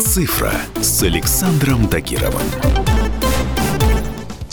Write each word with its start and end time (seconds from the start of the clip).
«Цифра» 0.00 0.52
с 0.80 1.02
Александром 1.02 1.88
Тагировым. 1.88 2.93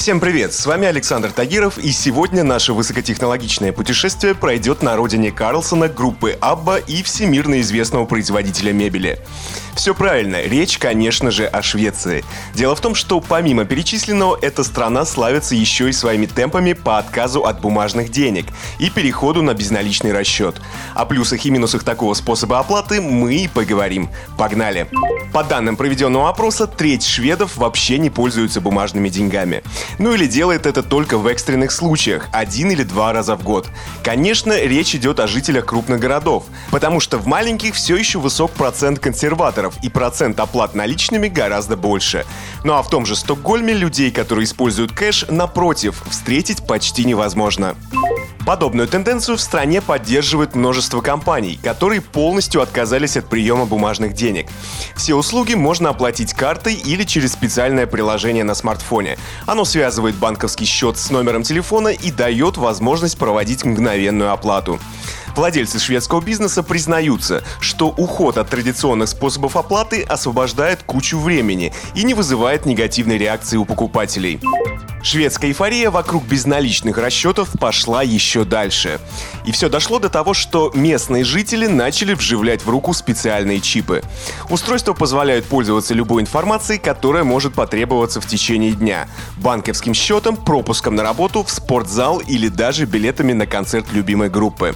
Всем 0.01 0.19
привет, 0.19 0.51
с 0.51 0.65
вами 0.65 0.87
Александр 0.87 1.31
Тагиров, 1.31 1.77
и 1.77 1.91
сегодня 1.91 2.43
наше 2.43 2.73
высокотехнологичное 2.73 3.71
путешествие 3.71 4.33
пройдет 4.33 4.81
на 4.81 4.95
родине 4.95 5.31
Карлсона, 5.31 5.89
группы 5.89 6.35
Абба 6.41 6.79
и 6.79 7.03
всемирно 7.03 7.61
известного 7.61 8.05
производителя 8.05 8.73
мебели. 8.73 9.19
Все 9.75 9.93
правильно, 9.93 10.41
речь, 10.41 10.79
конечно 10.79 11.29
же, 11.29 11.45
о 11.45 11.61
Швеции. 11.61 12.25
Дело 12.55 12.75
в 12.75 12.81
том, 12.81 12.95
что 12.95 13.21
помимо 13.21 13.63
перечисленного, 13.63 14.37
эта 14.41 14.63
страна 14.63 15.05
славится 15.05 15.53
еще 15.53 15.87
и 15.87 15.93
своими 15.93 16.25
темпами 16.25 16.73
по 16.73 16.97
отказу 16.97 17.41
от 17.45 17.61
бумажных 17.61 18.09
денег 18.09 18.47
и 18.79 18.89
переходу 18.89 19.43
на 19.43 19.53
безналичный 19.53 20.13
расчет. 20.13 20.59
О 20.95 21.05
плюсах 21.05 21.45
и 21.45 21.51
минусах 21.51 21.83
такого 21.83 22.15
способа 22.15 22.57
оплаты 22.57 23.01
мы 23.01 23.35
и 23.35 23.47
поговорим. 23.47 24.09
Погнали! 24.35 24.87
По 25.31 25.45
данным 25.45 25.77
проведенного 25.77 26.27
опроса, 26.27 26.67
треть 26.67 27.05
шведов 27.05 27.55
вообще 27.55 27.97
не 27.97 28.09
пользуются 28.09 28.59
бумажными 28.59 29.07
деньгами. 29.07 29.63
Ну 29.99 30.13
или 30.13 30.25
делает 30.25 30.65
это 30.65 30.83
только 30.83 31.17
в 31.17 31.27
экстренных 31.27 31.71
случаях, 31.71 32.27
один 32.31 32.71
или 32.71 32.83
два 32.83 33.13
раза 33.13 33.35
в 33.35 33.43
год. 33.43 33.67
Конечно, 34.03 34.59
речь 34.59 34.95
идет 34.95 35.19
о 35.19 35.27
жителях 35.27 35.65
крупных 35.65 35.99
городов, 35.99 36.45
потому 36.71 36.99
что 36.99 37.17
в 37.17 37.27
маленьких 37.27 37.75
все 37.75 37.95
еще 37.95 38.19
высок 38.19 38.51
процент 38.51 38.99
консерваторов 38.99 39.75
и 39.83 39.89
процент 39.89 40.39
оплат 40.39 40.75
наличными 40.75 41.27
гораздо 41.27 41.77
больше. 41.77 42.25
Ну 42.63 42.73
а 42.73 42.83
в 42.83 42.89
том 42.89 43.05
же 43.05 43.15
Стокгольме 43.15 43.73
людей, 43.73 44.11
которые 44.11 44.45
используют 44.45 44.91
кэш, 44.91 45.25
напротив, 45.29 46.03
встретить 46.09 46.65
почти 46.65 47.05
невозможно. 47.05 47.75
Подобную 48.51 48.85
тенденцию 48.85 49.37
в 49.37 49.41
стране 49.41 49.81
поддерживает 49.81 50.55
множество 50.55 50.99
компаний, 50.99 51.57
которые 51.63 52.01
полностью 52.01 52.61
отказались 52.61 53.15
от 53.15 53.29
приема 53.29 53.65
бумажных 53.65 54.11
денег. 54.11 54.47
Все 54.93 55.15
услуги 55.15 55.53
можно 55.53 55.87
оплатить 55.87 56.33
картой 56.33 56.73
или 56.73 57.05
через 57.05 57.31
специальное 57.31 57.87
приложение 57.87 58.43
на 58.43 58.53
смартфоне. 58.53 59.17
Оно 59.45 59.63
связывает 59.63 60.15
банковский 60.15 60.65
счет 60.65 60.97
с 60.97 61.09
номером 61.11 61.43
телефона 61.43 61.87
и 61.87 62.11
дает 62.11 62.57
возможность 62.57 63.17
проводить 63.17 63.63
мгновенную 63.63 64.33
оплату. 64.33 64.81
Владельцы 65.35 65.79
шведского 65.79 66.21
бизнеса 66.21 66.63
признаются, 66.63 67.43
что 67.59 67.87
уход 67.87 68.37
от 68.37 68.49
традиционных 68.49 69.09
способов 69.09 69.55
оплаты 69.55 70.03
освобождает 70.03 70.83
кучу 70.83 71.19
времени 71.19 71.73
и 71.95 72.03
не 72.03 72.13
вызывает 72.13 72.65
негативной 72.65 73.17
реакции 73.17 73.57
у 73.57 73.65
покупателей. 73.65 74.39
Шведская 75.03 75.47
эйфория 75.47 75.89
вокруг 75.89 76.25
безналичных 76.25 76.97
расчетов 76.97 77.49
пошла 77.59 78.03
еще 78.03 78.43
дальше. 78.43 78.99
И 79.45 79.51
все 79.51 79.67
дошло 79.67 79.97
до 79.97 80.09
того, 80.09 80.35
что 80.35 80.71
местные 80.75 81.23
жители 81.23 81.65
начали 81.65 82.13
вживлять 82.13 82.63
в 82.63 82.69
руку 82.69 82.93
специальные 82.93 83.61
чипы. 83.61 84.03
Устройства 84.49 84.93
позволяют 84.93 85.45
пользоваться 85.45 85.95
любой 85.95 86.21
информацией, 86.21 86.77
которая 86.77 87.23
может 87.23 87.55
потребоваться 87.55 88.21
в 88.21 88.27
течение 88.27 88.73
дня. 88.73 89.07
Банковским 89.37 89.95
счетом, 89.95 90.37
пропуском 90.37 90.95
на 90.95 91.01
работу, 91.01 91.43
в 91.43 91.49
спортзал 91.49 92.19
или 92.19 92.47
даже 92.47 92.85
билетами 92.85 93.33
на 93.33 93.47
концерт 93.47 93.91
любимой 93.91 94.29
группы. 94.29 94.75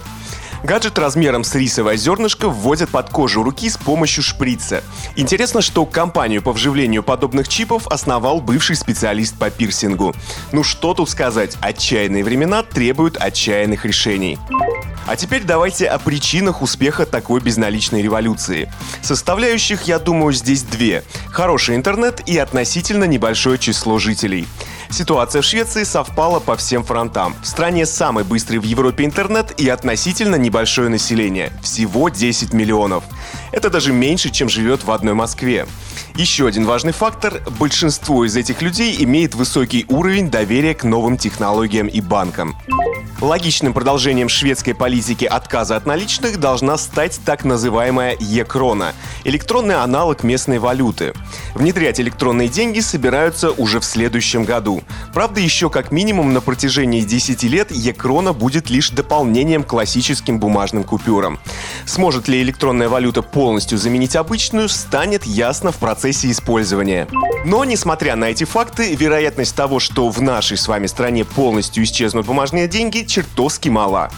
Гаджет 0.66 0.98
размером 0.98 1.44
с 1.44 1.54
рисовое 1.54 1.96
зернышко 1.96 2.48
вводят 2.48 2.90
под 2.90 3.08
кожу 3.10 3.44
руки 3.44 3.70
с 3.70 3.76
помощью 3.76 4.24
шприца. 4.24 4.82
Интересно, 5.14 5.62
что 5.62 5.86
компанию 5.86 6.42
по 6.42 6.52
вживлению 6.52 7.04
подобных 7.04 7.46
чипов 7.46 7.86
основал 7.86 8.40
бывший 8.40 8.74
специалист 8.74 9.38
по 9.38 9.48
пирсингу. 9.48 10.12
Ну 10.50 10.64
что 10.64 10.92
тут 10.92 11.08
сказать, 11.08 11.56
отчаянные 11.60 12.24
времена 12.24 12.64
требуют 12.64 13.16
отчаянных 13.16 13.84
решений. 13.84 14.40
А 15.06 15.14
теперь 15.14 15.44
давайте 15.44 15.86
о 15.86 16.00
причинах 16.00 16.62
успеха 16.62 17.06
такой 17.06 17.40
безналичной 17.40 18.02
революции. 18.02 18.68
Составляющих, 19.02 19.82
я 19.82 20.00
думаю, 20.00 20.32
здесь 20.32 20.64
две. 20.64 21.04
Хороший 21.28 21.76
интернет 21.76 22.22
и 22.26 22.36
относительно 22.38 23.04
небольшое 23.04 23.56
число 23.56 24.00
жителей. 24.00 24.48
Ситуация 24.90 25.42
в 25.42 25.44
Швеции 25.44 25.84
совпала 25.84 26.40
по 26.40 26.56
всем 26.56 26.84
фронтам. 26.84 27.34
В 27.42 27.46
стране 27.46 27.86
самый 27.86 28.24
быстрый 28.24 28.58
в 28.58 28.64
Европе 28.64 29.04
интернет 29.04 29.52
и 29.60 29.68
относительно 29.68 30.36
небольшое 30.36 30.88
население– 30.88 31.52
всего 31.62 32.08
10 32.08 32.52
миллионов. 32.52 33.04
Это 33.56 33.70
даже 33.70 33.90
меньше, 33.90 34.28
чем 34.28 34.50
живет 34.50 34.84
в 34.84 34.90
одной 34.90 35.14
Москве. 35.14 35.66
Еще 36.14 36.46
один 36.46 36.66
важный 36.66 36.92
фактор– 36.92 37.42
большинство 37.58 38.26
из 38.26 38.36
этих 38.36 38.60
людей 38.60 39.02
имеет 39.02 39.34
высокий 39.34 39.86
уровень 39.88 40.30
доверия 40.30 40.74
к 40.74 40.84
новым 40.84 41.16
технологиям 41.16 41.86
и 41.86 42.02
банкам. 42.02 42.54
Логичным 43.22 43.72
продолжением 43.72 44.28
шведской 44.28 44.74
политики 44.74 45.24
отказа 45.24 45.76
от 45.76 45.86
наличных 45.86 46.38
должна 46.38 46.76
стать 46.76 47.18
так 47.24 47.46
называемая 47.46 48.14
Е-крона– 48.20 48.92
электронный 49.24 49.76
аналог 49.76 50.22
местной 50.22 50.58
валюты. 50.58 51.14
Внедрять 51.54 51.98
электронные 51.98 52.48
деньги 52.48 52.80
собираются 52.80 53.52
уже 53.52 53.80
в 53.80 53.86
следующем 53.86 54.44
году. 54.44 54.82
Правда, 55.14 55.40
еще 55.40 55.70
как 55.70 55.92
минимум 55.92 56.34
на 56.34 56.42
протяжении 56.42 57.00
10 57.00 57.42
лет 57.44 57.70
Е-крона 57.70 58.34
будет 58.34 58.68
лишь 58.68 58.90
дополнением 58.90 59.64
к 59.64 59.68
классическим 59.68 60.38
бумажным 60.38 60.84
купюрам. 60.84 61.38
Сможет 61.86 62.28
ли 62.28 62.42
электронная 62.42 62.90
валюта 62.90 63.22
полностью 63.46 63.78
заменить 63.78 64.16
обычную, 64.16 64.68
станет 64.68 65.24
ясно 65.24 65.70
в 65.70 65.76
процессе 65.76 66.28
использования. 66.32 67.06
Но, 67.44 67.64
несмотря 67.64 68.16
на 68.16 68.24
эти 68.24 68.42
факты, 68.42 68.96
вероятность 68.96 69.54
того, 69.54 69.78
что 69.78 70.08
в 70.08 70.20
нашей 70.20 70.56
с 70.56 70.66
вами 70.66 70.88
стране 70.88 71.24
полностью 71.24 71.84
исчезнут 71.84 72.26
бумажные 72.26 72.66
деньги, 72.66 73.04
чертовски 73.04 73.68
мала. 73.68 74.10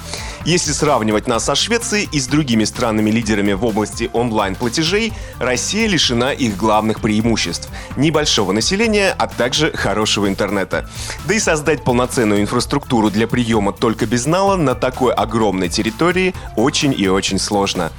Если 0.47 0.72
сравнивать 0.72 1.27
нас 1.27 1.44
со 1.44 1.55
Швецией 1.55 2.09
и 2.11 2.19
с 2.19 2.27
другими 2.27 2.65
странами-лидерами 2.65 3.53
в 3.53 3.67
области 3.67 4.09
онлайн-платежей, 4.15 5.12
Россия 5.38 5.87
лишена 5.87 6.33
их 6.33 6.56
главных 6.56 7.03
преимуществ– 7.03 7.69
небольшого 7.99 8.53
населения, 8.53 9.15
а 9.19 9.27
также 9.27 9.77
хорошего 9.77 10.27
интернета. 10.27 10.88
Да 11.27 11.34
и 11.34 11.38
создать 11.38 11.84
полноценную 11.84 12.41
инфраструктуру 12.41 13.11
для 13.11 13.28
приема 13.28 13.75
только 13.75 14.06
без 14.06 14.25
нала 14.25 14.56
на 14.56 14.75
такой 14.75 15.12
огромной 15.12 15.69
территории 15.69 16.34
очень 16.56 16.94
и 16.99 17.09
очень 17.09 17.38
сложно. 17.38 17.93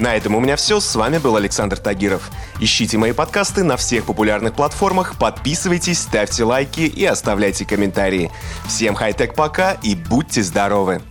На 0.00 0.16
этом 0.16 0.34
у 0.34 0.40
меня 0.40 0.56
все. 0.56 0.80
С 0.80 0.94
вами 0.96 1.18
был 1.18 1.36
Александр 1.36 1.76
Тагиров. 1.76 2.30
Ищите 2.58 2.96
мои 2.96 3.12
подкасты 3.12 3.62
на 3.62 3.76
всех 3.76 4.06
популярных 4.06 4.54
платформах, 4.54 5.16
подписывайтесь, 5.18 5.98
ставьте 5.98 6.42
лайки 6.42 6.80
и 6.80 7.04
оставляйте 7.04 7.66
комментарии. 7.66 8.32
Всем 8.66 8.94
хай-тек 8.94 9.34
пока 9.34 9.72
и 9.72 9.94
будьте 9.94 10.42
здоровы! 10.42 11.02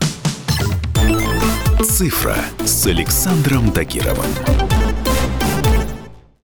«Цифра» 1.84 2.36
с 2.66 2.88
Александром 2.88 3.72
Тагировым. 3.72 4.79